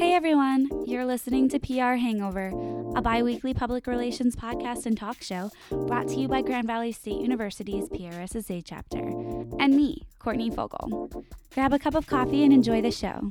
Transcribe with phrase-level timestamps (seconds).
[0.00, 2.54] Hey everyone, you're listening to PR Hangover,
[2.96, 6.90] a bi weekly public relations podcast and talk show brought to you by Grand Valley
[6.90, 11.10] State University's PRSSA chapter, and me, Courtney Fogel.
[11.52, 13.30] Grab a cup of coffee and enjoy the show.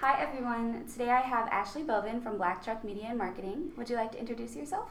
[0.00, 3.70] Hi everyone, today I have Ashley Bovin from Black Truck Media and Marketing.
[3.76, 4.88] Would you like to introduce yourself?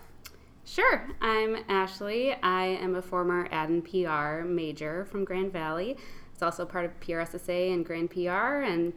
[0.64, 1.07] Sure.
[1.21, 2.34] I'm Ashley.
[2.43, 5.98] I am a former ad and PR major from Grand Valley.
[6.38, 8.94] It's also part of PRSSA and Grand PR, and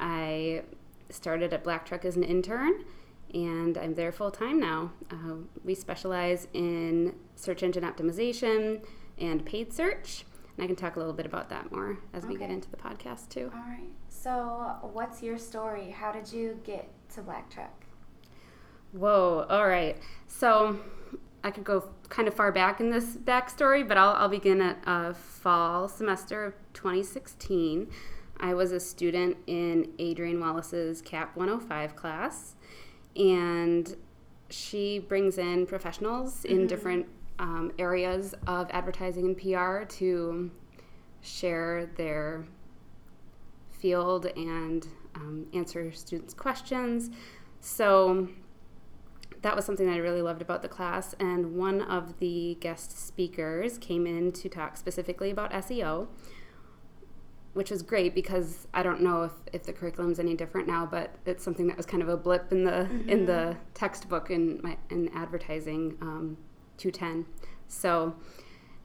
[0.00, 0.62] I
[1.10, 2.84] started at Black Truck as an intern,
[3.32, 4.90] and I'm there full time now.
[5.08, 8.84] Uh, we specialize in search engine optimization
[9.16, 10.24] and paid search,
[10.56, 12.76] and I can talk a little bit about that more as we get into the
[12.76, 13.52] podcast too.
[13.54, 13.92] All right.
[14.08, 15.90] So, what's your story?
[15.90, 17.84] How did you get to Black Truck?
[18.90, 19.96] Whoa, all right.
[20.26, 20.80] So
[21.44, 24.78] I could go kind of far back in this backstory, but I'll, I'll begin at
[24.84, 27.88] uh, fall semester of 2016.
[28.38, 32.56] I was a student in Adrienne Wallace's CAP 105 class,
[33.16, 33.96] and
[34.50, 37.06] she brings in professionals in different
[37.38, 40.50] um, areas of advertising and PR to
[41.22, 42.44] share their
[43.70, 47.10] field and um, answer students' questions.
[47.60, 48.28] So
[49.42, 51.14] that was something that I really loved about the class.
[51.18, 56.06] And one of the guest speakers came in to talk specifically about SEO,
[57.54, 61.14] which is great because I don't know if, if the curriculum's any different now, but
[61.26, 64.76] it's something that was kind of a blip in the in the textbook in my
[64.90, 66.36] in advertising um,
[66.78, 67.26] 210.
[67.68, 68.14] So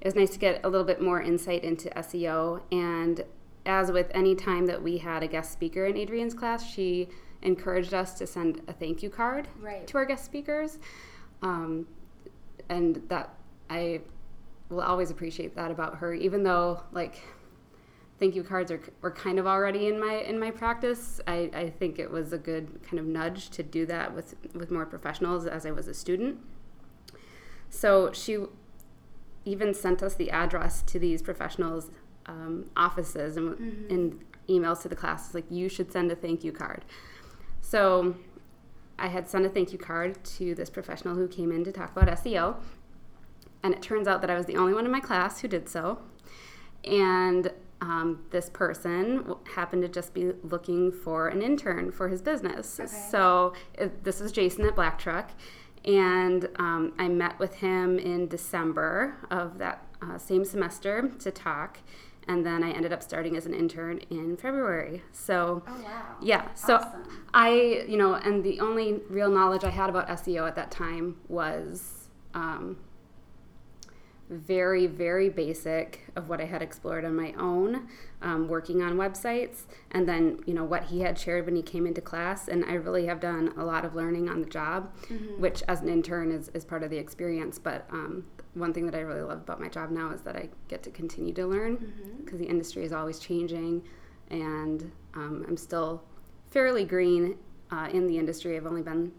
[0.02, 2.62] it was nice to get a little bit more insight into SEO.
[2.72, 3.24] And
[3.66, 7.10] as with any time that we had a guest speaker in Adrienne's class, she
[7.42, 9.86] encouraged us to send a thank you card Right.
[9.88, 10.80] to our guest speakers.
[11.42, 11.88] Um,
[12.70, 13.34] and that
[13.70, 14.02] I
[14.70, 17.22] will always appreciate that about her, even though like
[18.20, 21.22] thank you cards are, were kind of already in my in my practice.
[21.28, 24.72] I, I think it was a good kind of nudge to do that with with
[24.72, 26.40] more professionals as I was a student.
[27.70, 28.38] So she
[29.46, 31.92] even sent us the address to these professionals'
[32.26, 34.20] um, offices and in
[34.50, 36.86] emails to the class like you should send a thank you card.
[37.62, 38.16] So
[38.98, 41.96] I had sent a thank you card to this professional who came in to talk
[41.96, 42.56] about SEO,
[43.62, 45.70] and it turns out that I was the only one in my class who did
[45.70, 46.00] so.
[46.84, 47.52] And
[47.82, 52.80] um, this person happened to just be looking for an intern for his business.
[52.80, 52.90] Okay.
[52.90, 55.32] So it, this is Jason at Black Truck,
[55.86, 61.80] and um, I met with him in December of that uh, same semester to talk.
[62.30, 65.02] And then I ended up starting as an intern in February.
[65.14, 66.16] So, Oh, wow.
[66.22, 66.54] yeah.
[66.56, 67.04] So Awesome.
[67.34, 71.16] I, you know, and the only real knowledge I had about SEO at that time
[71.30, 72.80] was um,
[74.30, 77.88] very, very basic of what I had explored on my own,
[78.22, 81.88] um, working on websites, and then, you know, what he had shared when he came
[81.88, 82.48] into class.
[82.48, 84.92] And I really have done a lot of learning on the job,
[85.38, 87.58] which as an intern is, is part of the experience.
[87.58, 90.50] But um, one thing that I really love about my job now is that I
[90.68, 91.94] get to continue to learn
[92.24, 93.84] because the industry is always changing,
[94.30, 96.04] and um, I'm still
[96.50, 97.38] fairly green
[97.72, 98.58] uh, in the industry.
[98.58, 99.12] I've only been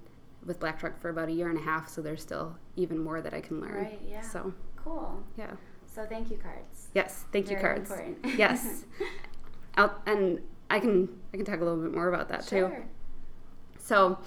[0.44, 3.20] with Black Truck for about a year and a half, so there's still even more
[3.20, 3.74] that I can learn.
[3.74, 4.20] Right, yeah.
[4.22, 4.52] So,
[4.84, 5.22] Cool.
[5.36, 5.52] yeah.
[5.86, 6.88] So, thank you cards.
[6.94, 7.90] Yes, thank you Very cards.
[7.90, 8.38] important.
[8.38, 8.84] yes.
[9.76, 10.40] I'll, and
[10.70, 12.68] I can I can talk a little bit more about that too.
[12.68, 12.84] Sure.
[13.78, 14.18] So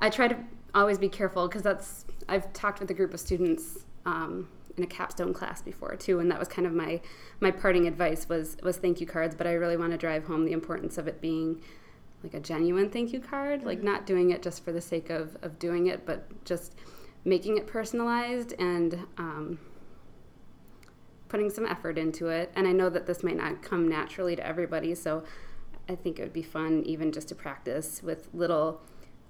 [0.00, 0.36] I try to
[0.74, 4.86] always be careful because that's I've talked with a group of students um, in a
[4.86, 7.00] capstone class before too, and that was kind of my
[7.40, 9.34] my parting advice was was thank you cards.
[9.34, 11.60] But I really want to drive home the importance of it being
[12.22, 15.36] like a genuine thank you card, like not doing it just for the sake of
[15.42, 16.74] of doing it, but just
[17.24, 19.58] making it personalized and um,
[21.28, 22.52] putting some effort into it.
[22.54, 25.24] And I know that this might not come naturally to everybody, so
[25.88, 28.80] I think it would be fun even just to practice with little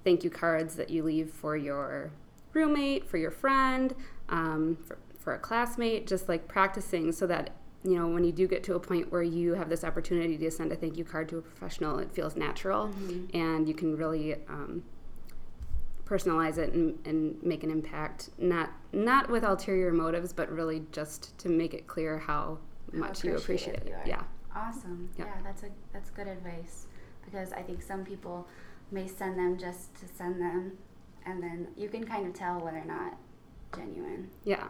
[0.03, 2.11] thank you cards that you leave for your
[2.53, 3.93] roommate, for your friend,
[4.29, 7.51] um, for, for a classmate, just like practicing so that
[7.83, 10.49] you know when you do get to a point where you have this opportunity to
[10.49, 12.91] send a thank you card to a professional, it feels natural
[13.33, 14.83] and you can really um,
[16.07, 21.37] personalize it and, and make an impact not not with ulterior motives but really just
[21.37, 22.57] to make it clear how
[22.93, 24.23] much you appreciate appreciative it you yeah
[24.55, 25.07] Awesome.
[25.19, 25.27] Yep.
[25.27, 26.87] Yeah, that's a that's good advice
[27.23, 28.47] because I think some people
[28.89, 30.71] may send them just to send them,
[31.27, 33.17] and then you can kind of tell whether or not
[33.75, 34.29] genuine.
[34.45, 34.67] yeah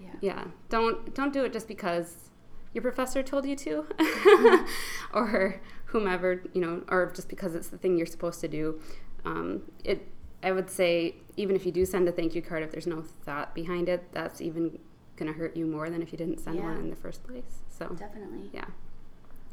[0.00, 0.08] Yeah.
[0.22, 2.30] yeah don't don't do it just because
[2.72, 3.84] your professor told you to
[5.12, 8.80] or whomever you know or just because it's the thing you're supposed to do
[9.26, 10.06] um, it
[10.42, 13.02] i would say even if you do send a thank you card if there's no
[13.24, 14.78] thought behind it that's even
[15.16, 16.62] going to hurt you more than if you didn't send Yeah.
[16.64, 18.50] one in the first place so Definitely.
[18.52, 18.64] yeah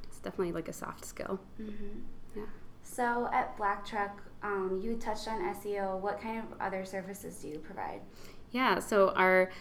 [0.08, 1.40] it's definitely like a soft skill.
[1.62, 2.00] Mm-hmm.
[2.36, 2.46] Yeah.
[2.82, 6.00] So at Black Truck, um, you touched on SEO.
[6.00, 8.02] What kind of other services do you provide?
[8.52, 9.52] Yeah, so our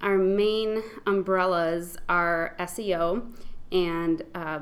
[0.00, 3.32] our main umbrellas are SEO
[3.72, 4.60] and uh,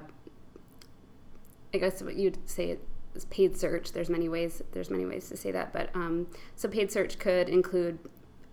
[1.75, 2.79] I guess what you'd say
[3.27, 3.93] paid search.
[3.93, 4.63] There's many ways.
[4.73, 6.27] There's many ways to say that, but um,
[6.57, 7.99] so paid search could include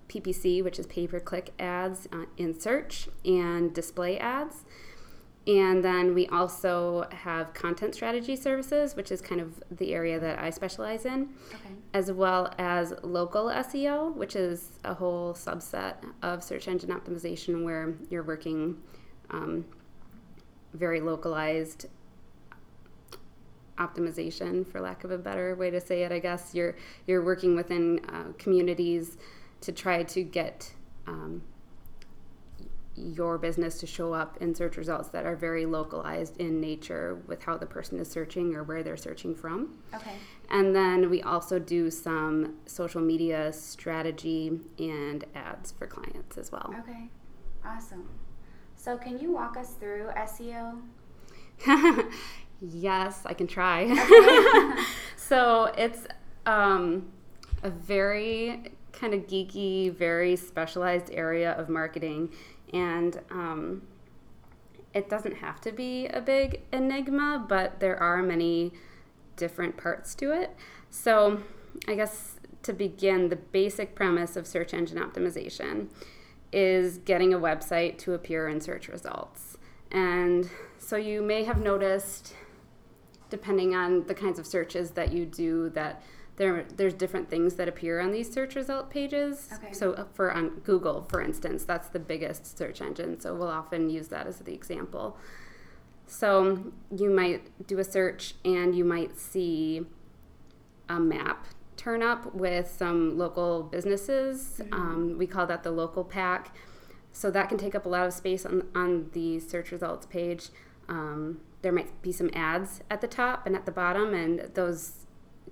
[0.10, 4.64] PPC, which is pay per click ads uh, in search, and display ads.
[5.48, 10.40] And then we also have content strategy services, which is kind of the area that
[10.40, 11.76] I specialize in, Okay.
[11.94, 17.94] as well as local SEO, which is a whole subset of search engine optimization where
[18.10, 18.78] you're working
[19.30, 19.66] um,
[20.74, 21.86] very localized
[23.78, 26.12] optimization, for lack of a better way to say it.
[26.12, 26.76] I guess you're
[27.08, 29.18] you're working within uh, communities
[29.62, 30.74] to try to get
[31.08, 31.42] um,
[32.96, 37.44] your business to show up in search results that are very localized in nature with
[37.44, 39.78] how the person is searching or where they're searching from.
[39.94, 40.14] Okay.
[40.50, 46.74] And then we also do some social media strategy and ads for clients as well.
[46.80, 47.10] Okay.
[47.66, 48.08] Awesome.
[48.76, 50.80] So can you walk us through SEO?
[52.72, 53.88] yes, I can try.
[55.16, 56.08] so it's
[56.46, 57.08] um,
[57.64, 62.32] a very kind of geeky, very specialized area of marketing.
[62.74, 63.82] And um,
[64.94, 68.72] it doesn't have to be a big enigma, but there are many
[69.36, 70.56] different parts to it.
[70.90, 71.42] So,
[71.88, 75.88] I guess to begin, the basic premise of search engine optimization
[76.54, 79.58] is getting a website to appear in search results.
[79.92, 82.34] And so, you may have noticed,
[83.30, 86.02] depending on the kinds of searches that you do, that
[86.38, 89.50] there, there's different things that appear on these search result pages.
[89.54, 89.74] Okay.
[89.74, 93.20] So uh, for on Google, for instance, that's the biggest search engine.
[93.20, 95.18] So we'll often use that as the example.
[96.08, 99.86] So you might do a search and you might see
[100.90, 104.62] a map turn up with some local businesses.
[104.72, 106.56] Um, we call that the local pack.
[107.12, 110.50] So that can take up a lot of space on, on the search results page.
[110.90, 115.08] Um, there might be some ads at the top and at the bottom, and those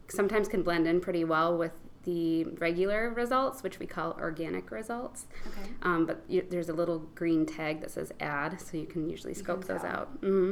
[0.08, 1.72] sometimes can blend in pretty well with
[2.04, 5.26] the regular results, which we call organic results.
[5.48, 5.72] Okay.
[5.82, 9.34] Um, but you, there's a little green tag that says ad, so you can usually
[9.34, 10.10] scope can those out.
[10.20, 10.52] hmm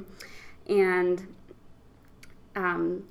[0.66, 1.28] And
[2.56, 3.04] um,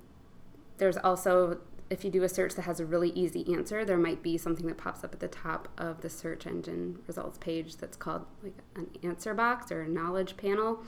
[0.79, 4.25] there's also, if you do a search that has a really easy answer, there might
[4.25, 7.97] be something that pops up at the top of the search engine results page that's
[7.97, 10.81] called like an answer box or a knowledge panel.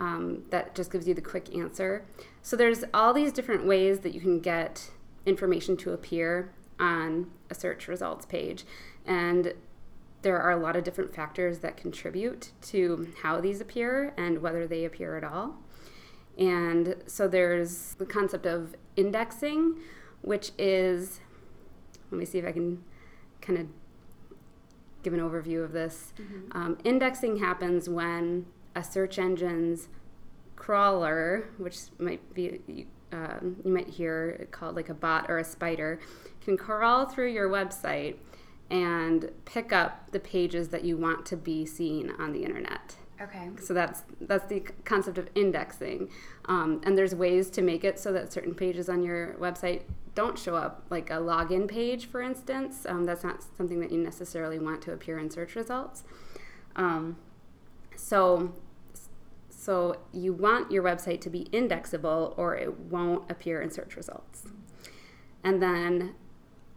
[0.00, 2.06] Um, that just gives you the quick answer.
[2.40, 4.90] So there's all these different ways that you can get
[5.26, 8.64] information to appear on a search results page,
[9.04, 9.52] and
[10.22, 14.66] there are a lot of different factors that contribute to how these appear and whether
[14.66, 15.58] they appear at all.
[16.38, 19.76] And so there's the concept of indexing,
[20.22, 21.20] which is,
[22.10, 22.82] let me see if I can
[23.42, 23.66] kind of
[25.02, 26.14] give an overview of this.
[26.52, 29.88] Um, indexing happens when a search engine's
[30.56, 35.44] crawler, which might be um, you might hear it called like a bot or a
[35.44, 35.98] spider,
[36.40, 38.16] can crawl through your website
[38.70, 42.96] and pick up the pages that you want to be seen on the internet.
[43.20, 43.50] Okay.
[43.60, 46.08] So that's that's the concept of indexing,
[46.46, 49.82] um, and there's ways to make it so that certain pages on your website
[50.14, 52.86] don't show up, like a login page, for instance.
[52.88, 56.04] Um, that's not something that you necessarily want to appear in search results.
[56.76, 57.16] Um,
[58.00, 58.52] so
[59.48, 64.44] so you want your website to be indexable, or it won't appear in search results.
[65.44, 66.14] And then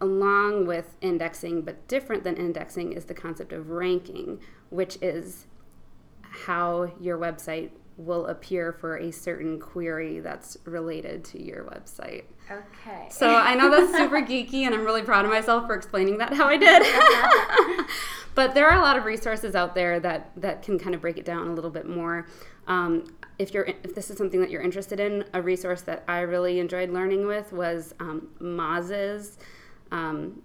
[0.01, 5.47] along with indexing, but different than indexing, is the concept of ranking, which is
[6.21, 12.25] how your website will appear for a certain query that's related to your website.
[12.51, 13.07] Okay.
[13.09, 16.33] So I know that's super geeky, and I'm really proud of myself for explaining that
[16.33, 16.83] how I did.
[18.35, 21.17] but there are a lot of resources out there that that can kind of break
[21.17, 22.27] it down a little bit more.
[22.67, 26.21] Um, if you're if this is something that you're interested in, a resource that I
[26.21, 29.37] really enjoyed learning with was um, Moz's.
[29.91, 30.41] Um,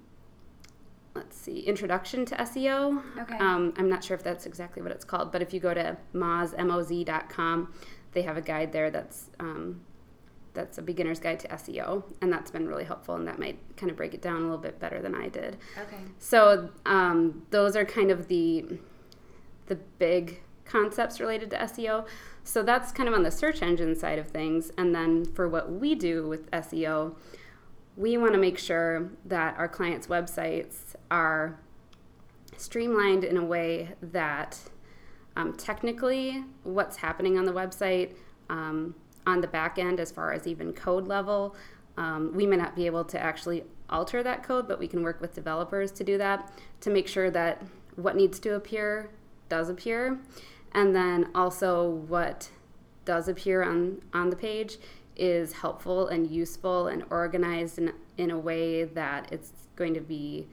[1.15, 3.03] let's see, Introduction to SEO.
[3.19, 3.37] Okay.
[3.39, 5.97] Um, I'm not sure if that's exactly what it's called, but if you go to
[6.15, 7.73] moz, M-O-Z.com,
[8.13, 9.81] they have a guide there that's um,
[10.59, 13.93] that's a beginner's guide to SEO, and that's been really helpful, and that might kind
[13.93, 15.57] of break it down a little bit better than I did.
[15.81, 15.99] okay.
[16.19, 18.79] So um, those are kind of the
[19.67, 22.07] the big concepts related to SEO.
[22.43, 25.71] So that's kind of on the search engine side of things, and then for what
[25.71, 27.15] we do with SEO,
[27.97, 31.61] we want to make sure that our clients' websites are
[32.57, 34.59] streamlined in a way that
[35.37, 38.15] um, technically what's happening on the website
[38.51, 38.97] um,
[39.29, 41.55] on the back end as far as even code level.
[41.97, 45.21] Um, we may not be able to actually alter that code, but we can work
[45.21, 47.63] with developers to do that to make sure that
[47.97, 49.11] what needs to appear
[49.49, 50.19] does appear.
[50.73, 52.51] And then also what
[53.05, 54.79] does appear on, on the page
[55.17, 60.47] is helpful and useful and organized in, in a way that it's going to be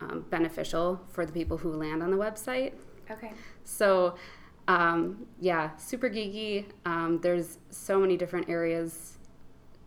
[0.00, 2.72] um, beneficial for the people who land on the website.
[3.10, 3.32] Okay.
[3.64, 4.16] So,
[4.68, 6.66] um, yeah, super geeky.
[6.84, 9.18] Um, there's so many different areas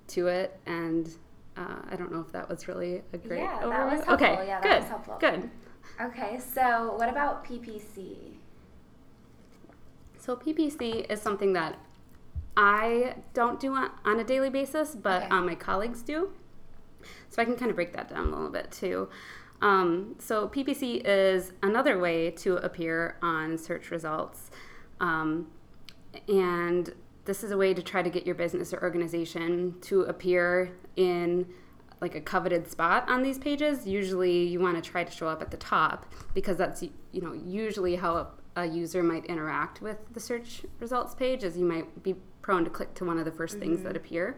[0.10, 1.10] to it, and
[1.56, 4.14] uh, I don't know if that was really a great Yeah, that was helpful.
[4.16, 5.18] Okay, Yeah, that good, was helpful.
[5.20, 5.50] good.
[6.00, 8.34] Okay, so what about PPC?
[10.20, 11.80] So PPC is something that
[12.56, 15.32] I don't do on, on a daily basis, but Okay.
[15.32, 16.32] um, my colleagues do.
[17.30, 19.10] So I can kind of break that down a little bit too.
[19.62, 24.52] Um, so PPC is another way to appear on search results.
[25.00, 25.48] Um,
[26.28, 26.94] and
[27.26, 31.46] this is a way to try to get your business or organization to appear in
[32.00, 33.88] like a coveted spot on these pages.
[33.88, 37.34] Usually you want to try to show up at the top because that's you know
[37.34, 42.16] usually how a, user might interact with the search results page is you might be
[42.42, 44.36] prone to click to one of the 1st things that appear.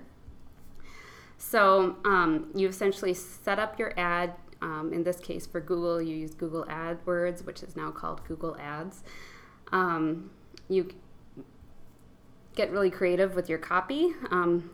[1.39, 4.33] So um, you essentially set up your ad.
[4.61, 8.57] Um, in this case, for Google, you use Google AdWords, which is now called Google
[8.59, 9.03] Ads.
[9.71, 10.31] Um,
[10.67, 10.93] you
[12.55, 14.11] get really creative with your copy.
[14.31, 14.69] Um,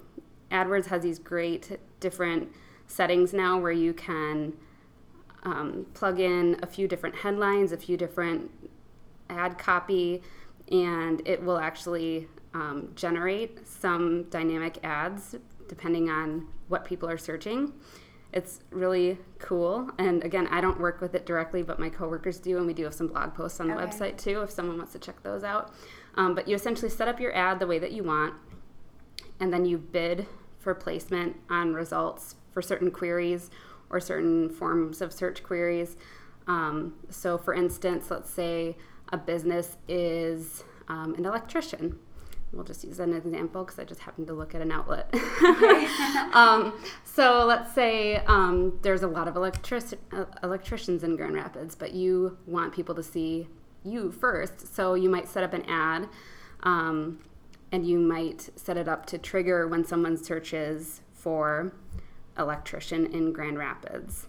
[0.52, 2.52] AdWords has these great different
[2.88, 4.54] settings now where you can
[5.44, 8.50] um, plug in a few different headlines, a few different
[9.30, 10.24] ad copy,
[10.72, 15.36] and it will actually um, generate some dynamic ads
[15.68, 17.74] depending on what people are searching.
[18.34, 19.90] It's really cool.
[19.98, 22.84] And again, I don't work with it directly, but my coworkers do, and we do
[22.84, 23.86] have some blog posts on the Okay.
[23.86, 25.74] website too if someone wants to check those out.
[26.16, 28.34] Um, but you essentially set up your ad the way that you want,
[29.40, 30.28] and then you bid
[30.60, 33.50] for placement on results for certain queries
[33.90, 35.96] or certain forms of search queries.
[36.48, 38.76] Um, so, for instance, let's say
[39.12, 42.00] a business is um, an electrician.
[42.56, 45.14] We'll just use an example because I just happened to look at an outlet.
[46.34, 51.76] um, so let's say um, there's a lot of electric- uh, electricians in Grand Rapids,
[51.76, 53.48] but you want people to see
[53.84, 54.74] you first.
[54.74, 56.08] So you might set up an ad
[56.64, 57.20] um,
[57.72, 61.74] and you might set it up to trigger when someone searches for
[62.38, 64.28] electrician in Grand Rapids.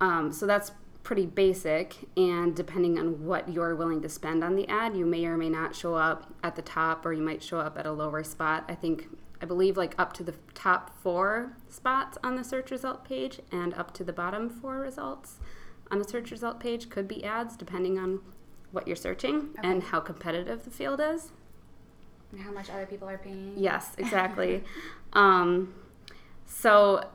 [0.00, 0.72] Um, so that's
[1.08, 5.24] pretty basic, and depending on what you're willing to spend on the ad, you may
[5.24, 7.90] or may not show up at the top, or you might show up at a
[7.90, 8.62] lower spot.
[8.68, 9.08] I think,
[9.40, 13.72] I believe, like up to the top four spots on the search result page, and
[13.72, 15.38] up to the bottom four results
[15.90, 18.20] on the search result page could be ads, depending on
[18.70, 21.32] what you're searching and how competitive the field is.
[22.32, 23.54] And how much other people are paying?
[23.56, 24.62] Yes, exactly.
[25.14, 25.72] um,
[26.44, 27.08] so,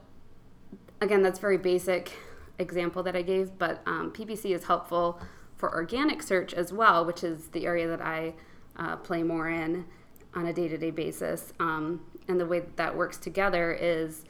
[0.99, 2.11] again, that's very basic
[2.59, 5.19] example that I gave, but um, PPC is helpful
[5.55, 8.33] for organic search as well, which is the area that I
[8.75, 9.85] uh, play more in
[10.33, 11.53] on a day-to-day basis.
[11.59, 14.25] Um, and the way that, that works together is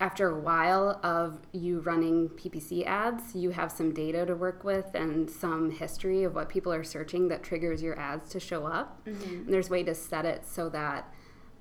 [0.00, 4.94] after a while of you running PPC ads, you have some data to work with
[4.94, 9.00] and some history of what people are searching that triggers your ads to show up.
[9.44, 11.12] And there's a way to set it so that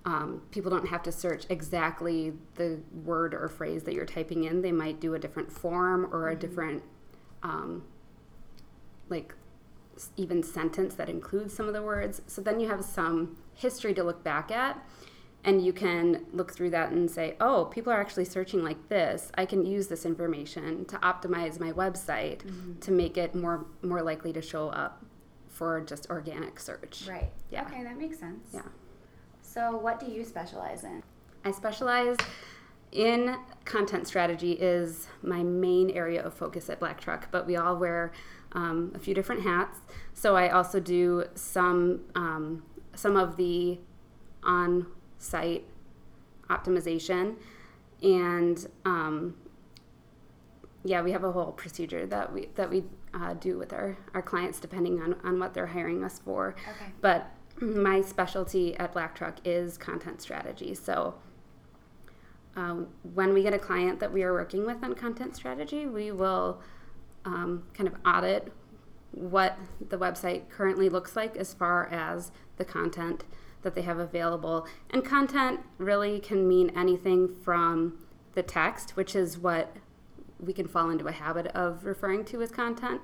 [0.05, 4.61] um, people don't have to search exactly the word or phrase that you're typing in.
[4.61, 6.83] They might do a different form or a different,
[7.43, 7.83] um,
[9.09, 9.35] like,
[10.17, 12.21] even sentence that includes some of the words.
[12.25, 14.83] So then you have some history to look back at,
[15.43, 19.31] and you can look through that and say, oh, people are actually searching like this.
[19.35, 22.41] I can use this information to optimize my website
[22.81, 25.03] to make it more more likely to show up
[25.47, 27.07] for just organic search.
[27.07, 27.31] Right.
[27.51, 27.65] Yeah.
[27.65, 28.49] Okay, that makes sense.
[28.53, 28.61] Yeah.
[29.53, 31.03] So, what do you specialize in?
[31.43, 32.15] I specialize
[32.93, 37.75] in content strategy is my main area of focus at Black Truck, but we all
[37.75, 38.13] wear
[38.53, 39.79] um, a few different hats.
[40.13, 42.63] So I also do some um,
[42.95, 43.79] some of the
[44.43, 45.65] on-site
[46.49, 47.35] optimization,
[48.01, 49.35] and um,
[50.85, 54.21] yeah, we have a whole procedure that we that we uh, do with our, our
[54.21, 56.55] clients depending on, on what they're hiring us for.
[56.69, 56.91] Okay.
[57.01, 57.29] But
[57.61, 60.73] my specialty at Black Truck is content strategy.
[60.73, 61.15] So
[62.55, 66.11] um, when we get a client that we are working with on content strategy, we
[66.11, 66.59] will
[67.23, 68.51] um, kind of audit
[69.11, 69.57] what
[69.89, 73.25] the website currently looks like as far as the content
[73.61, 74.67] that they have available.
[74.89, 77.99] And content really can mean anything from
[78.33, 79.75] the text, which is what
[80.39, 83.01] we can fall into a habit of referring to as content.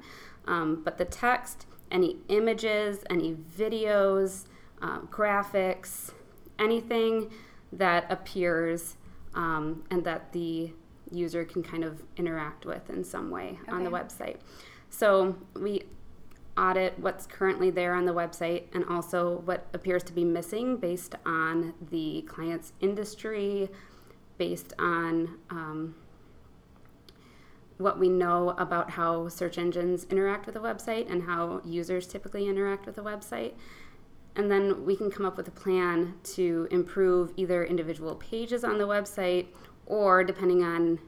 [0.48, 4.46] Um, but the text, any images, any videos,
[4.82, 6.12] um, graphics,
[6.60, 7.32] anything
[7.72, 8.96] that appears
[9.34, 10.72] um, and that the
[11.12, 13.72] user can kind of interact with in some way okay.
[13.72, 14.38] on the website.
[14.90, 15.84] So we
[16.58, 21.16] audit what's currently there on the website and also what appears to be missing based
[21.26, 23.70] on the client's industry,
[24.38, 25.96] based on um,
[27.78, 32.48] what we know about how search engines interact with a website and how users typically
[32.48, 33.54] interact with a website.
[34.36, 38.78] And then we can come up with a plan to improve either individual pages on
[38.78, 39.48] the website
[39.86, 41.00] or, depending on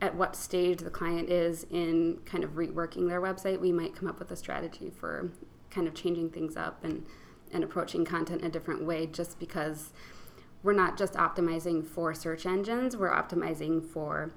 [0.00, 4.08] at what stage the client is in kind of reworking their website, we might come
[4.08, 5.30] up with a strategy for
[5.70, 7.04] kind of changing things up and,
[7.52, 9.92] and approaching content a different way just because
[10.62, 14.30] we're not just optimizing for search engines, we're optimizing for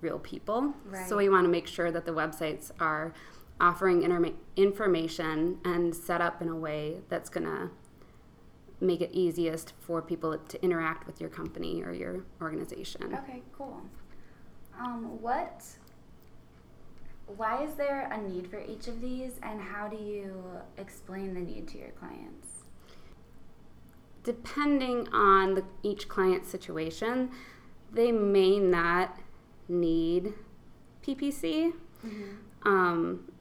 [0.00, 0.74] real people.
[0.84, 1.08] Right.
[1.08, 3.12] So we want to make sure that the websites are
[3.60, 7.70] offering interma- information and set up in a way that's going to
[8.80, 13.14] make it easiest for people to interact with your company or your organization.
[13.14, 13.80] Okay, cool.
[14.78, 15.64] Um, what?
[17.36, 20.42] Why is there a need for each of these, and how do you
[20.76, 22.48] explain the need to your clients?
[24.24, 27.30] Depending on the, each client situation,
[27.92, 29.18] they may not
[29.68, 30.34] need
[31.06, 31.72] PPC.
[32.04, 32.68] Mm-hmm.
[32.68, 33.32] Um,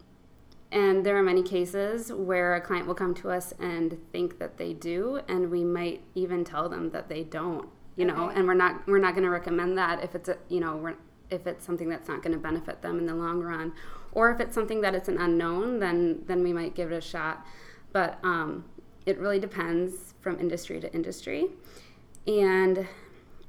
[0.72, 4.58] and there are many cases where a client will come to us and think that
[4.58, 7.70] they do, and we might even tell them that they don't.
[7.96, 8.15] You okay.
[8.15, 10.75] know, and we're not we're not going to recommend that if it's a you know
[10.77, 10.96] we're
[11.30, 13.74] if it's something that's not going to benefit them in the long run,
[14.13, 17.01] or if it's something that it's an unknown, then then we might give it a
[17.01, 17.46] shot.
[17.92, 18.65] But um,
[19.06, 21.50] it really depends from industry to industry.
[22.25, 22.88] And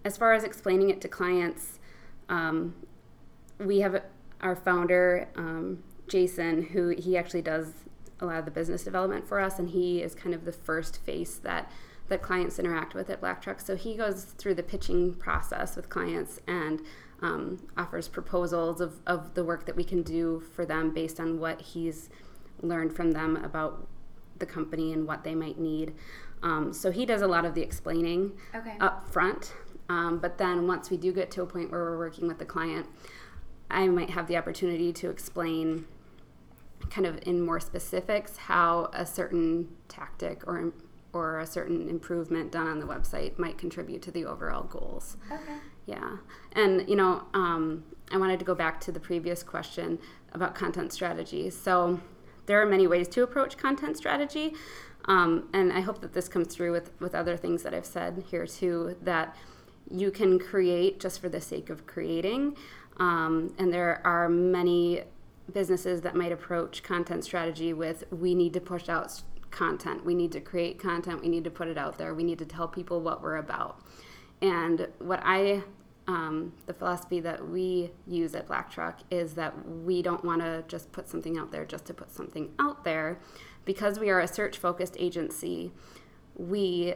[0.04, 1.78] as far as explaining it to clients,
[2.28, 2.75] um,
[3.59, 4.02] we have
[4.40, 7.73] our founder um, Jason, who he actually does
[8.21, 10.99] a lot of the business development for us, and he is kind of the first
[11.02, 11.71] face that
[12.09, 13.61] that clients interact with at Black Truck.
[13.61, 16.83] So he goes through the pitching process with clients and
[17.23, 21.40] um, offers proposals of, of the work that we can do for them based on
[21.40, 22.11] what he's
[22.61, 23.87] learned from them about
[24.38, 25.94] the company and what they might need.
[26.42, 28.77] Um, so he does a lot of the explaining okay.
[28.81, 29.55] up front.
[29.88, 32.44] Um, but then once we do get to a point where we're working with the
[32.44, 32.87] client,
[33.70, 35.87] I might have the opportunity to explain
[36.90, 40.73] kind of in more specifics how a certain tactic or
[41.14, 45.16] or a certain improvement done on the website might contribute to the overall goals.
[45.31, 45.59] Okay.
[45.87, 46.16] Yeah.
[46.53, 50.01] And, you know, um, I wanted to go back to the previous question
[50.33, 51.51] about content strategy.
[51.51, 52.01] So
[52.47, 54.55] there are many ways to approach content strategy.
[55.05, 58.25] Um, and I hope that this comes through with, with other things that I've said
[58.29, 59.37] here too, that
[59.90, 62.57] you can create just for the sake of creating.
[62.99, 65.03] Um, and there are many
[65.53, 70.33] businesses that might approach content strategy with we need to push out content, we need
[70.33, 73.01] to create content, we need to put it out there, we need to tell people
[73.01, 73.81] what we're about.
[74.42, 75.62] And what I,
[76.09, 80.64] um, the philosophy that we use at Black Truck is that we don't want to
[80.66, 83.20] just put something out there just to put something out there.
[83.64, 85.73] Because we are a search focused agency,
[86.37, 86.94] we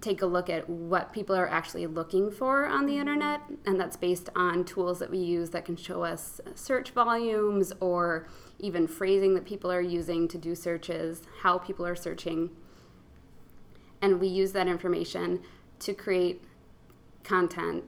[0.00, 3.96] take a look at what people are actually looking for on the internet, and that's
[3.96, 8.26] based on tools that we use that can show us search volumes or
[8.58, 12.50] even phrasing that people are using to do searches, how people are searching.
[14.00, 15.40] And we use that information
[15.80, 16.42] to create
[17.22, 17.84] content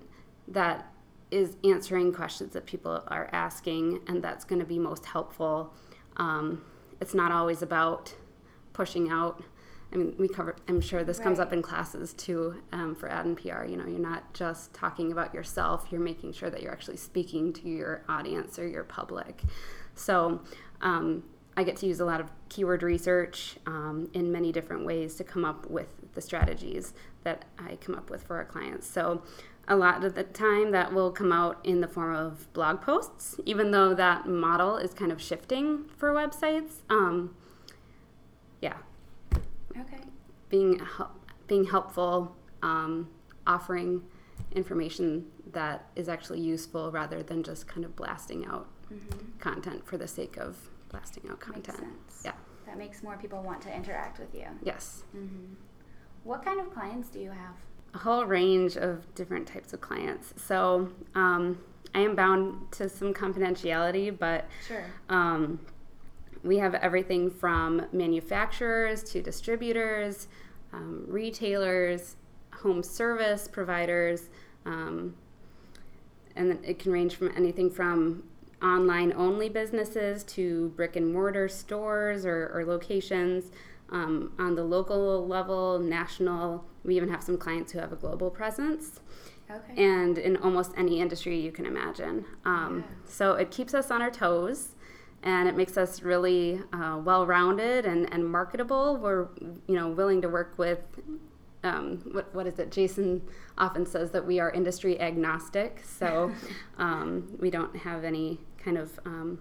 [0.48, 0.92] that
[1.30, 5.72] is answering questions that people are asking, and that's going to be most helpful.
[6.18, 6.62] Um,
[7.00, 8.14] it's not always about
[8.74, 9.42] pushing out.
[9.92, 10.56] I mean, we cover.
[10.68, 11.24] I'm sure this right.
[11.24, 13.64] comes up in classes too um, for ad and PR.
[13.64, 15.88] You know, you're not just talking about yourself.
[15.90, 19.42] You're making sure that you're actually speaking to your audience or your public.
[19.94, 20.40] So,
[20.80, 21.24] um,
[21.56, 25.24] I get to use a lot of keyword research um, in many different ways to
[25.24, 28.86] come up with the strategies that I come up with for our clients.
[28.86, 29.22] So,
[29.68, 33.38] a lot of the time that will come out in the form of blog posts,
[33.44, 36.80] even though that model is kind of shifting for websites.
[36.90, 37.36] Um,
[38.60, 38.78] yeah.
[39.80, 40.02] Okay.
[40.48, 40.80] Being
[41.46, 43.08] being helpful, um,
[43.46, 44.02] offering
[44.54, 49.38] information that is actually useful rather than just kind of blasting out mm-hmm.
[49.38, 50.56] content for the sake of
[50.88, 51.78] blasting out content.
[52.24, 52.32] Yeah.
[52.66, 54.46] That makes more people want to interact with you.
[54.62, 55.04] Yes.
[55.16, 55.54] Mm-hmm.
[56.24, 57.56] What kind of clients do you have?
[57.94, 60.32] A whole range of different types of clients.
[60.36, 61.58] So um,
[61.94, 64.84] I am bound to some confidentiality, but sure.
[65.08, 65.60] um,
[66.42, 70.28] we have everything from manufacturers to distributors,
[70.72, 72.16] um, retailers,
[72.54, 74.28] home service providers,
[74.66, 75.14] um,
[76.36, 78.24] and it can range from anything from
[78.62, 83.50] online only businesses to brick and mortar stores or, or locations.
[83.90, 86.64] um, on the local level, national.
[86.82, 89.00] We even have some clients who have a global presence.
[89.50, 89.84] Okay.
[89.84, 92.24] And in almost any industry you can imagine.
[92.46, 92.94] Um, Yeah.
[93.04, 94.70] So it keeps us on our toes
[95.22, 98.96] and it makes us really uh, well rounded and, and marketable.
[98.96, 99.28] We're
[99.66, 100.80] you know willing to work with
[101.64, 102.72] um, what, what is it?
[102.72, 103.22] Jason
[103.56, 106.32] often says that we are industry agnostic, so
[106.78, 109.38] um, we don't have any kind of um,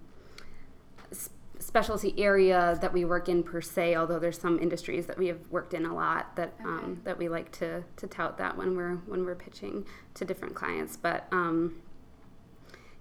[1.60, 3.96] specialty area that we work in per se.
[3.96, 6.64] Although there's some industries that we have worked in a lot that Okay.
[6.70, 10.54] um, that we like to, to tout that when we're when we're pitching to different
[10.54, 10.98] clients.
[10.98, 11.82] But um,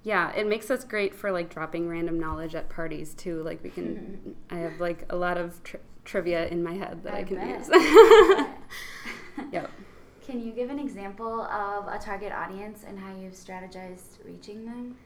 [0.03, 3.43] yeah, it makes us great for like dropping random knowledge at parties too.
[3.43, 7.15] Like we can, I have like a lot of tri- trivia in my head that
[7.15, 7.59] I, I can bet.
[7.59, 8.47] use.
[9.53, 9.71] Yep.
[10.25, 14.97] Can you give an example of a target audience and how you've strategized reaching them?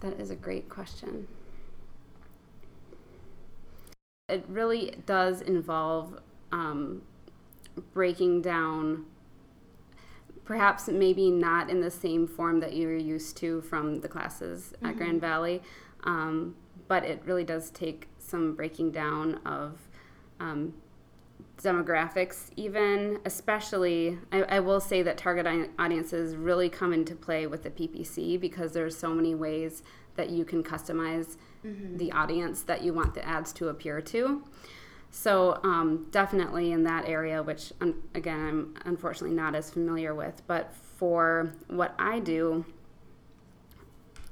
[0.00, 1.26] That is a great question.
[4.28, 6.20] It really does involve
[6.52, 7.02] um,
[7.92, 9.06] breaking down,
[10.48, 14.96] perhaps maybe not in the same form that you're used to from the classes at
[14.96, 15.60] Grand Valley,
[16.04, 16.56] um,
[16.88, 19.78] but it really does take some breaking down of
[20.40, 20.72] um,
[21.58, 27.64] demographics even especially I, I will say that target audiences really come into play with
[27.64, 29.82] the ppc because there's so many ways
[30.14, 31.36] that you can customize
[31.96, 34.44] the audience that you want the ads to appear to
[35.10, 40.42] so um, definitely in that area which un- again i'm unfortunately not as familiar with
[40.46, 42.64] but for what i do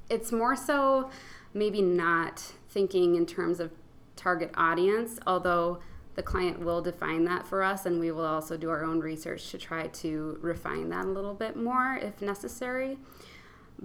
[0.09, 1.09] it's more so
[1.53, 3.71] maybe not thinking in terms of
[4.15, 5.79] target audience, although
[6.15, 9.49] the client will define that for us, and we will also do our own research
[9.51, 12.97] to try to refine that a little bit more if necessary.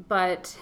[0.08, 0.56] But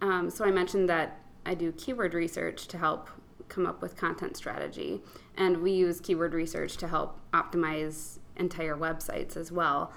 [0.00, 3.08] um, so I mentioned that I do keyword research to help
[3.48, 5.00] come up with content strategy,
[5.36, 9.92] and we use keyword research to help optimize entire websites as well.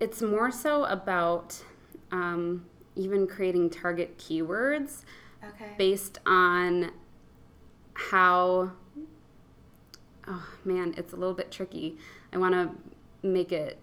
[0.00, 1.62] It's more so about
[2.12, 5.02] um, even creating target keywords
[5.44, 5.70] Okay.
[5.78, 6.90] based on
[7.94, 8.72] how
[10.26, 11.96] oh man it's a little bit tricky
[12.32, 12.68] i want to
[13.26, 13.78] make it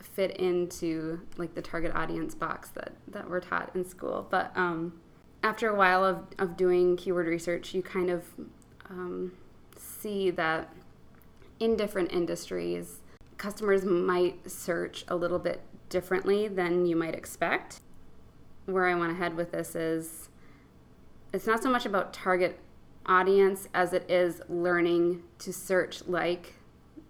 [0.00, 4.92] fit into like the target audience box that that we're taught in school but um,
[5.44, 8.24] after a while of, of doing keyword research you kind of
[8.90, 9.32] um,
[9.76, 10.72] see that
[11.60, 13.00] in different industries
[13.38, 17.80] customers might search a little bit differently than you might expect
[18.66, 20.28] where i want to head with this is
[21.32, 22.58] it's not so much about target
[23.06, 26.54] audience as it is learning to search like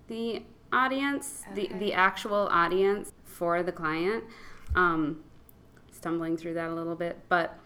[0.08, 0.42] the
[0.72, 4.24] audience, the, the actual audience for the client.
[4.74, 5.22] Um,
[5.92, 7.58] stumbling through that a little bit, but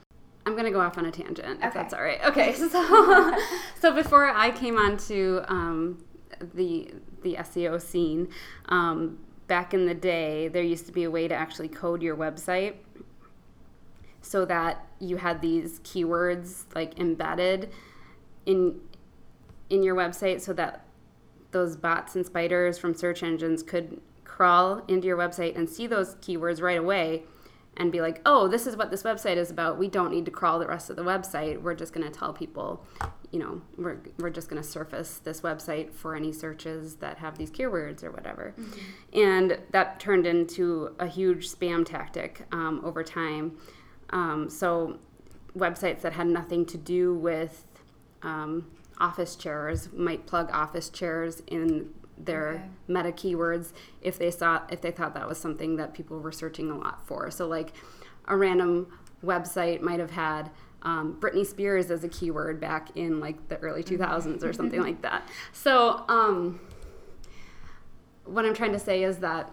[0.49, 2.25] I'm going to go off on a tangent if that's all right.
[2.25, 2.69] Okay, so
[3.81, 6.03] so before I came onto um,
[6.55, 6.91] the
[7.23, 8.29] the SEO scene,
[8.71, 12.17] um, back in the day, there used to be a way to actually code your
[12.17, 12.77] website
[14.23, 17.71] so that you had these keywords like embedded
[18.47, 18.81] in
[19.69, 20.87] in your website so that
[21.51, 26.15] those bots and spiders from search engines could crawl into your website and see those
[26.17, 27.23] keywords right away
[27.79, 29.79] and be like, "Oh, this is what this website is about.
[29.79, 31.63] We don't need to crawl the rest of the website.
[31.63, 32.85] We're just going to tell people,
[33.31, 37.39] you know, we're we're just going to surface this website for any searches that have
[37.39, 38.55] these keywords or whatever."
[39.13, 43.57] And that turned into a huge spam tactic um, over time.
[44.11, 44.99] Um, so
[45.57, 47.67] websites that had nothing to do with
[48.23, 51.91] um, office chairs might plug office chairs in
[52.25, 52.63] their Okay.
[52.89, 56.71] meta keywords if they saw if they thought that was something that people were searching
[56.71, 57.31] a lot for.
[57.31, 57.73] So like
[58.27, 58.87] a random
[59.25, 60.51] website might have had
[60.83, 65.03] um, Britney Spears as a keyword back in like the early 2000s or something like
[65.03, 65.29] that.
[65.53, 66.61] So um,
[68.25, 69.53] what I'm trying to say is that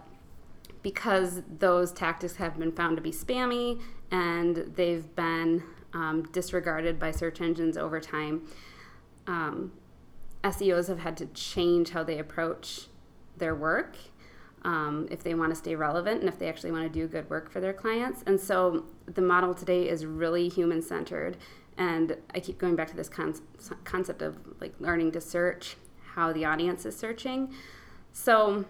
[0.82, 3.80] because those tactics have been found to be spammy
[4.12, 8.42] and they've been um, disregarded by search engines over time,
[9.26, 9.72] um,
[10.44, 12.86] SEOs have had to change how they approach
[13.36, 13.96] their work
[14.62, 17.28] um, if they want to stay relevant and if they actually want to do good
[17.30, 18.22] work for their clients.
[18.26, 21.36] And so the model today is really human centered.
[21.78, 23.34] And I keep going back to this con-
[23.84, 25.76] concept of like learning to search,
[26.14, 27.54] how the audience is searching.
[28.12, 28.64] So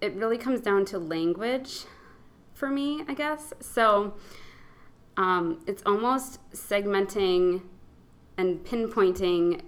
[0.00, 1.84] it really comes down to language
[2.52, 3.52] for me, I guess.
[3.60, 4.14] So
[5.16, 7.62] um, it's almost segmenting
[8.36, 9.62] and pinpointing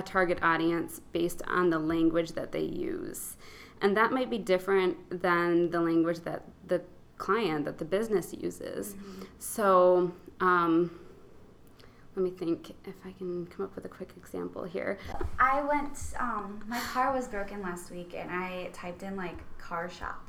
[0.00, 3.36] a target audience based on the language that they use.
[3.80, 6.82] And that might be different than the language that the
[7.16, 8.96] client, that the business uses.
[9.38, 10.90] So, um,
[12.16, 14.98] let me think if I can come up with a quick example here.
[15.38, 19.88] I went, um, my car was broken last week and I typed in like car
[19.88, 20.26] shop.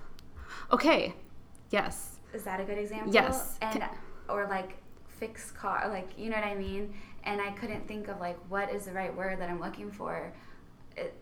[0.72, 1.16] Okay.
[1.72, 2.20] Yes.
[2.34, 3.12] Is that a good example?
[3.12, 3.58] Yes.
[3.62, 3.84] And,
[4.30, 6.94] or like fix car, like, you know what I mean?
[7.24, 10.34] And I couldn't think of like what is the right word that I'm looking for.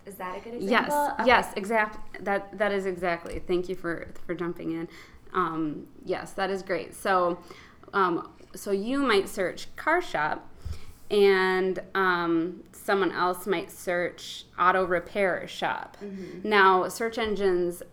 [0.05, 0.95] Is that a good example?
[0.95, 1.27] Yes, Okay.
[1.27, 2.23] yes, exact.
[2.25, 3.39] That that is exactly.
[3.45, 4.87] Thank you for for jumping in.
[5.33, 6.95] Um, yes, that is great.
[6.95, 7.37] So,
[7.93, 10.49] um, so you might search car shop,
[11.11, 15.97] and um, someone else might search auto repair shop.
[16.43, 17.83] Now, search engines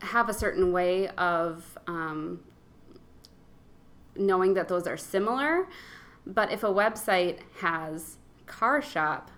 [0.00, 2.40] have a certain way of um,
[4.16, 5.66] knowing that those are similar,
[6.26, 9.30] but if a website has car shop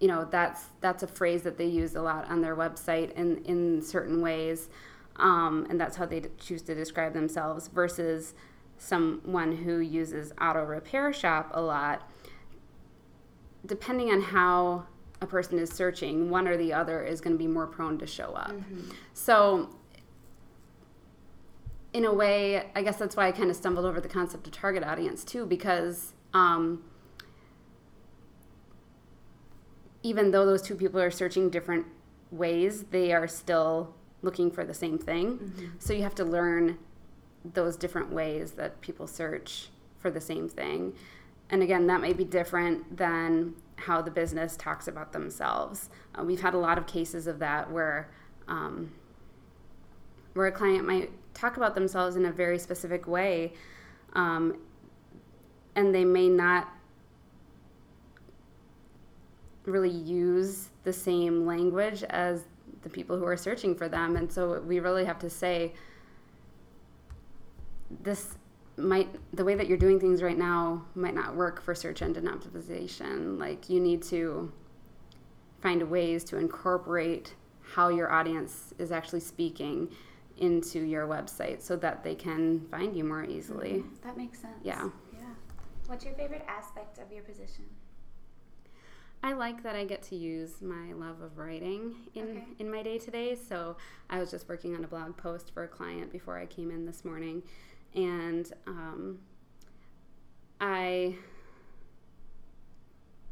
[0.00, 3.38] you know that's that's a phrase that they use a lot on their website in
[3.44, 4.68] in certain ways
[5.16, 8.34] um, and that's how they d- choose to describe themselves versus
[8.78, 12.08] someone who uses auto repair shop a lot.
[13.64, 14.84] Depending on how
[15.20, 18.06] a person is searching one or the other is going to be more prone to
[18.06, 18.52] show up.
[19.14, 19.70] So
[21.94, 24.52] in a way i guess that's why i kind of stumbled over the concept of
[24.52, 26.82] target audience too because um,
[30.04, 31.86] even though those two people are searching different
[32.30, 35.38] ways, they are still looking for the same thing.
[35.78, 36.78] So you have to learn
[37.54, 40.94] those different ways that people search for the same thing.
[41.50, 45.90] And again, that may be different than how the business talks about themselves.
[46.14, 48.10] Uh, we've had a lot of cases of that where
[48.46, 48.92] um,
[50.34, 53.52] where a client might talk about themselves in a very specific way,
[54.14, 54.56] um,
[55.74, 56.68] and they may not
[59.66, 62.44] really use the same language as
[62.82, 64.16] the people who are searching for them.
[64.16, 65.72] And so we really have to say,
[68.02, 68.36] this
[68.76, 72.26] might, the way that you're doing things right now might not work for search engine
[72.26, 73.38] optimization.
[73.38, 74.52] Like, you need to
[75.60, 79.90] find ways to incorporate how your audience is actually speaking
[80.38, 83.84] into your website so that they can find you more easily.
[84.02, 84.54] That makes sense.
[84.62, 84.88] Yeah.
[85.12, 85.20] Yeah.
[85.86, 87.64] What's your favorite aspect of your position?
[89.22, 92.44] I like that I get to use my love of writing in, Okay.
[92.58, 93.34] in my day to day.
[93.36, 93.76] So
[94.10, 96.84] I was just working on a blog post for a client before I came in
[96.84, 97.42] this morning,
[97.94, 99.20] and um,
[100.60, 101.14] I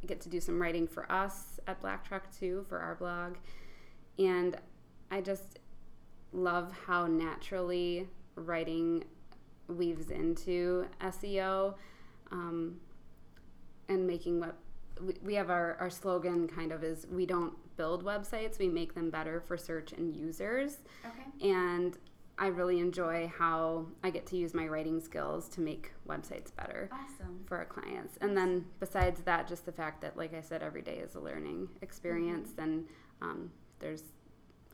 [0.06, 3.36] get to do some writing for us at Black Truck too for our blog,
[4.18, 4.56] and
[5.10, 5.58] I just
[6.32, 9.04] love how naturally writing
[9.68, 11.74] weaves into SEO
[12.30, 12.76] um,
[13.88, 14.54] and making web
[15.24, 19.10] we- have our, our slogan kind of is we don't build websites we make them
[19.10, 21.48] better for search and users Okay.
[21.50, 21.96] and
[22.38, 26.90] i really enjoy how i get to use my writing skills to make websites better
[26.92, 27.42] Awesome.
[27.46, 30.82] for our clients and then besides that just the fact that like i said every
[30.82, 32.84] day is a learning experience and
[33.22, 34.02] um, there's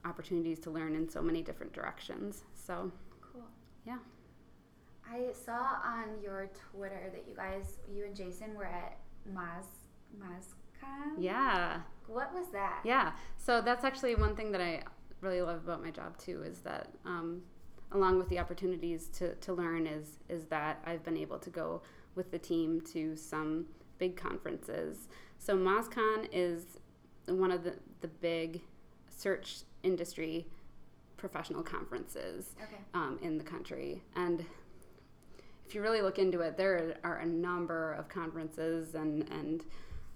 [0.08, 2.90] opportunities to learn in so many different directions so
[3.32, 3.44] Cool.
[3.86, 3.98] yeah
[5.10, 8.98] I saw on your Twitter that you guys, you and Jason, were at
[9.32, 9.64] Moz
[10.20, 11.14] MozCon.
[11.18, 12.80] yeah What was that?
[12.84, 13.12] Yeah.
[13.38, 14.82] So that's actually one thing that I
[15.22, 17.40] really love about my job too is that um,
[17.92, 21.82] along with the opportunities to, to learn is is that I've been able to go
[22.14, 23.64] with the team to some
[23.98, 25.08] big conferences.
[25.38, 26.64] So MozCon is
[27.28, 28.60] one of the, the big
[29.08, 30.46] search industry
[31.16, 32.80] professional conferences Okay.
[32.94, 34.02] um, in the country.
[34.16, 34.44] And
[35.66, 39.64] if you really look into it, there are a number of conferences and, and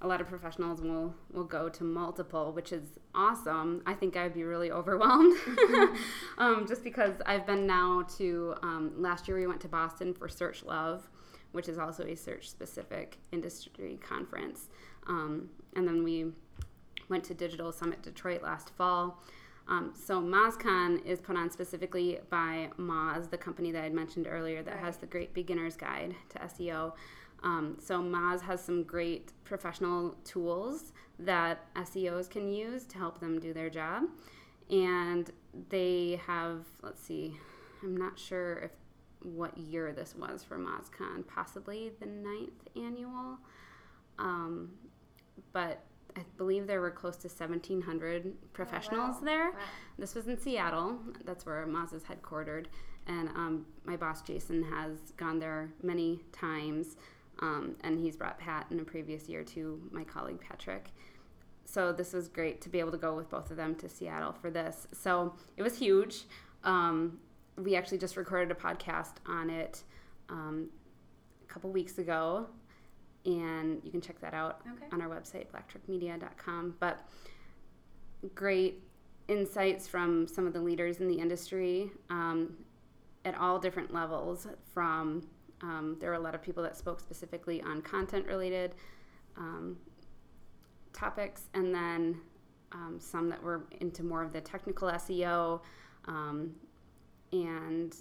[0.00, 3.82] a lot of professionals will, will go to multiple, which is awesome.
[3.86, 5.36] I think I'd be really overwhelmed
[6.38, 10.28] um, just because I've been now to, um, last year we went to Boston for
[10.28, 11.08] Search Love,
[11.52, 14.68] which is also a search specific industry conference.
[15.06, 16.32] Um, and then we
[17.08, 19.22] went to Digital Summit Detroit last fall.
[19.68, 24.62] Um, so MozCon is put on specifically by Moz, the company that I mentioned earlier
[24.62, 26.92] that has the Great Beginner's Guide to SEO.
[27.42, 33.38] Um, so Moz has some great professional tools that SEOs can use to help them
[33.38, 34.04] do their job.
[34.70, 35.30] And
[35.68, 37.36] they have, let's see,
[37.82, 38.70] I'm not sure if
[39.22, 43.38] what year this was for MozCon, possibly the ninth annual.
[44.18, 44.72] Um,
[45.52, 45.84] but
[46.16, 49.24] I believe there were close to 1,700 professionals wow.
[49.24, 49.50] there.
[49.50, 49.58] Wow.
[49.98, 50.98] This was in Seattle.
[51.24, 52.66] That's where Moz is headquartered.
[53.06, 56.96] And um, my boss, Jason, has gone there many times.
[57.40, 60.90] Um, and he's brought Pat in a previous year to my colleague Patrick.
[61.64, 64.32] So this was great to be able to go with both of them to Seattle
[64.32, 64.86] for this.
[64.92, 66.24] So it was huge.
[66.64, 67.18] Um,
[67.56, 69.82] we actually just recorded a podcast on it
[70.28, 70.68] um,
[71.42, 72.46] a couple weeks ago.
[73.24, 74.86] And you can check that out Okay.
[74.92, 76.76] on our website, blacktruckmedia.com.
[76.80, 77.06] But
[78.34, 78.82] great
[79.28, 82.56] insights from some of the leaders in the industry um,
[83.24, 84.46] at all different levels.
[84.72, 85.22] From
[85.62, 88.74] um, there were a lot of people that spoke specifically on content related
[89.36, 89.76] um,
[90.92, 92.20] topics, and then
[92.72, 95.60] um, some that were into more of the technical SEO,
[96.06, 96.52] um,
[97.32, 97.94] and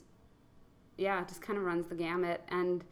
[0.98, 2.44] yeah, it just kind of runs the gamut.
[2.50, 2.84] And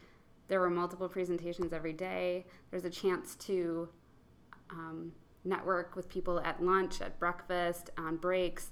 [0.49, 2.45] there were multiple presentations every day.
[2.71, 3.87] There's a chance to
[4.69, 5.13] um,
[5.45, 8.71] network with people at lunch, at breakfast, on breaks.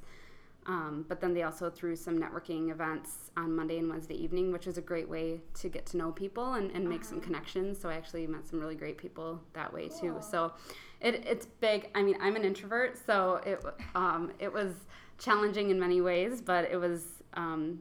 [0.65, 4.65] Um, but then they also threw some networking events on Monday and Wednesday evening, which
[4.65, 7.27] was a great way to get to know people and, and make some Uh-huh.
[7.27, 7.79] connections.
[7.79, 10.17] So I actually met some really great people that way too.
[10.19, 10.51] So
[10.99, 11.89] it, it's big.
[11.95, 13.63] I mean, I'm an introvert, so it
[13.95, 14.73] um, it was
[15.19, 17.79] challenging in many ways, but it was um,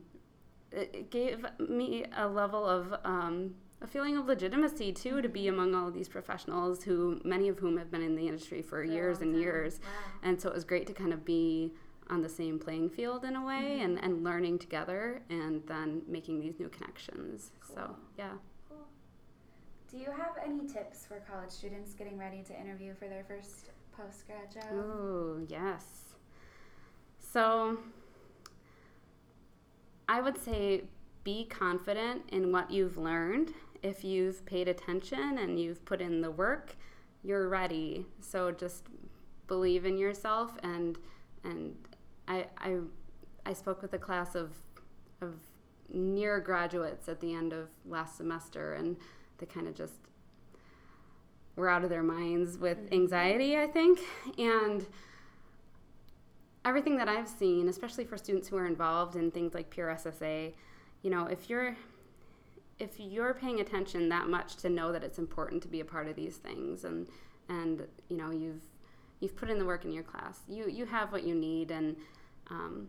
[0.70, 5.48] it, it gave me a level of um, a feeling of legitimacy too to be
[5.48, 8.82] among all of these professionals who many of whom have been in the industry for,
[8.82, 10.20] a years and years Wow.
[10.22, 11.72] and so it was great to kind of be
[12.08, 13.84] on the same playing field in a way mm-hmm.
[13.84, 18.30] and, and learning together and then making these new connections so yeah
[18.68, 18.78] Cool.
[19.90, 23.70] Do you have any tips for college students getting ready to interview for their first
[23.96, 24.64] post grad job?
[24.72, 25.84] Oh, yes.
[27.18, 27.78] So
[30.08, 30.84] I would say
[31.24, 33.52] be confident in what you've learned.
[33.86, 36.74] If you've paid attention and you've put in the work,
[37.22, 38.04] you're ready.
[38.20, 38.84] So just
[39.46, 40.98] believe in yourself and
[41.44, 41.76] and
[42.26, 42.78] I I
[43.44, 44.50] I spoke with a class of
[45.20, 45.34] of
[45.88, 48.96] near graduates at the end of last semester and
[49.38, 49.94] they kind of just
[51.54, 52.94] were out of their minds with mm-hmm.
[52.94, 54.00] anxiety, I think.
[54.36, 54.84] And
[56.64, 60.52] everything that I've seen, especially for students who are involved in things like PRSSA,
[61.02, 61.76] you know, if you're
[62.78, 66.08] if you're paying attention that much to know that it's important to be a part
[66.08, 67.08] of these things and
[67.48, 68.60] and you know you've
[69.20, 71.96] you've put in the work in your class you you have what you need and
[72.50, 72.88] um,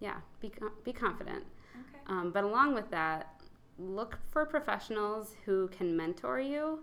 [0.00, 0.52] yeah be,
[0.84, 1.44] be confident
[1.78, 1.98] Okay.
[2.06, 3.40] um, but along with that,
[3.78, 6.80] look for professionals who can mentor you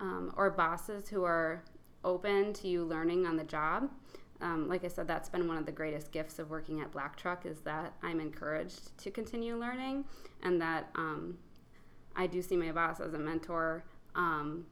[0.00, 1.64] um, or bosses who are
[2.04, 3.90] open to you learning on the job.
[4.40, 7.16] Um, like I said, that's been one of the greatest gifts of working at Black
[7.16, 10.04] Truck is that I'm encouraged to continue learning
[10.44, 11.36] and that um,
[12.18, 13.84] I do see my boss as a mentor.
[14.16, 14.66] Um,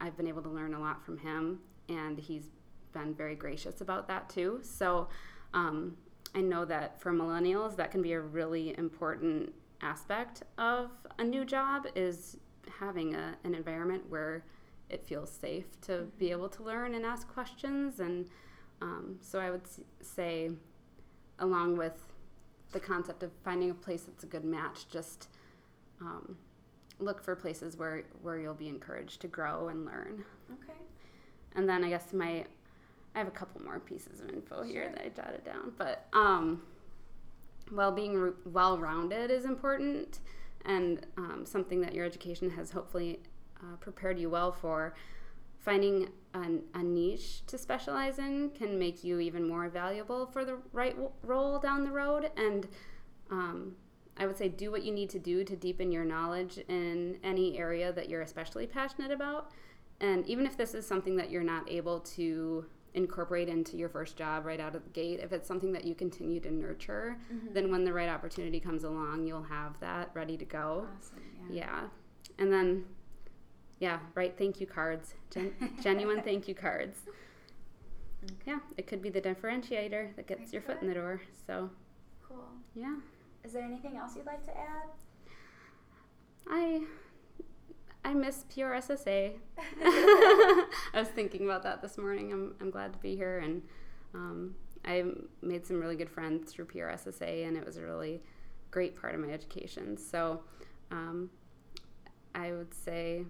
[0.00, 2.48] I've been able to learn a lot from him, and he's
[2.92, 4.58] been very gracious about that too.
[4.62, 5.08] So
[5.54, 5.96] um,
[6.34, 11.44] I know that for millennials, that can be a really important aspect of a new
[11.44, 12.36] job is
[12.80, 14.44] having a, an environment where
[14.90, 18.00] it feels safe to be able to learn and ask questions.
[18.00, 18.28] And
[18.82, 19.62] um, so I would
[20.00, 20.50] say,
[21.38, 22.12] along with
[22.72, 25.28] the concept of finding a place that's a good match, just
[26.00, 26.36] um,
[26.98, 30.24] look for places where, where you'll be encouraged to grow and learn.
[30.52, 30.78] Okay.
[31.54, 32.44] And then I guess my
[33.14, 36.62] I have a couple more pieces of info here that I jotted down, but um,
[37.72, 40.20] well, being r- well-rounded is important,
[40.64, 43.20] and um, something that your education has hopefully
[43.60, 44.94] uh, prepared you well for.
[45.58, 50.58] Finding an, a niche to specialize in can make you even more valuable for the
[50.72, 52.68] right w- role down the road, and
[53.30, 53.74] um,
[54.18, 57.58] I would say do what you need to do to deepen your knowledge in any
[57.58, 59.52] area that you're especially passionate about.
[60.00, 64.16] And even if this is something that you're not able to incorporate into your first
[64.16, 67.52] job right out of the gate, if it's something that you continue to nurture, Mhm.
[67.54, 70.88] then when the right opportunity comes along, you'll have that ready to go.
[70.96, 71.22] Awesome.
[71.50, 71.54] Yeah.
[71.54, 71.88] Yeah.
[72.38, 72.86] And then,
[73.78, 76.98] yeah, write thank you cards, Gen- genuine thank you cards.
[78.46, 81.20] Yeah, it could be the differentiator that gets your foot in the door.
[81.46, 81.70] So,
[82.26, 82.44] Cool.
[82.74, 82.96] yeah.
[83.44, 84.88] Is there anything else you'd like to add?
[86.48, 86.82] I
[88.04, 89.34] I miss PRSSA.
[89.82, 92.32] I was thinking about that this morning.
[92.32, 93.62] I'm, I'm glad to be here, and
[94.14, 95.04] um, I
[95.42, 98.22] made some really good friends through PRSSA, and it was a really
[98.70, 99.96] great part of my education.
[99.96, 100.42] So
[100.90, 101.30] um,
[102.34, 103.24] I would say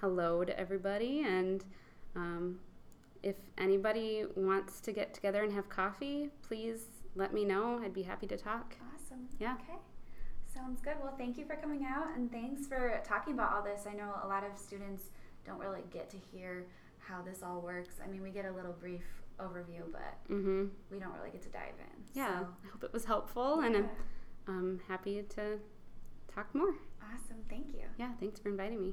[0.00, 1.64] hello to everybody, and
[2.14, 2.60] um,
[3.22, 7.80] if anybody wants to get together and have coffee, please let me know.
[7.82, 8.76] I'd be happy to talk.
[9.12, 9.28] Awesome.
[9.38, 9.54] Yeah.
[9.62, 9.78] Okay.
[10.52, 10.94] Sounds good.
[11.02, 13.86] Well, thank you for coming out and thanks for talking about all this.
[13.88, 15.04] I know a lot of students
[15.46, 16.66] don't really get to hear
[16.98, 17.94] how this all works.
[18.04, 19.02] I mean, we get a little brief
[19.40, 20.66] overview, but Mm-hmm.
[20.90, 22.04] we don't really get to dive in.
[22.14, 23.88] Yeah, So, I hope it was helpful, and I'm yeah.
[24.48, 25.58] I'm happy to
[26.34, 26.74] talk more.
[27.02, 27.38] awesome.
[27.48, 27.84] Thank you.
[27.98, 28.92] Yeah, thanks for inviting me.